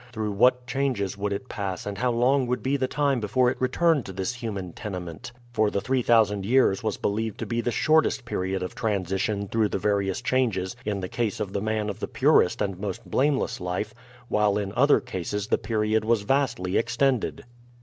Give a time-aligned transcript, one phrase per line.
[0.11, 3.61] Through what changes would it pass and how long would be the time before it
[3.61, 5.31] returned to this human tenement?
[5.53, 9.67] For the three thousand years was believed to be the shortest period of transition through
[9.69, 13.59] the various changes in the case of the man of the purest and most blameless
[13.61, 13.93] life,
[14.27, 17.43] while in other cases the period was vastly extended.